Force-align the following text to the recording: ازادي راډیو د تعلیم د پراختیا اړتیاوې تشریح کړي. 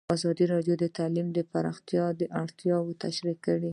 ازادي 0.17 0.45
راډیو 0.53 0.75
د 0.79 0.85
تعلیم 0.97 1.27
د 1.33 1.39
پراختیا 1.51 2.03
اړتیاوې 2.41 2.93
تشریح 3.03 3.37
کړي. 3.45 3.69